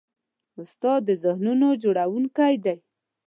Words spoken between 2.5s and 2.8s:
دی.